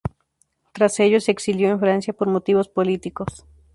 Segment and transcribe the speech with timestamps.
[0.73, 3.45] Tras ello, se exilió en Francia por motivos políticos.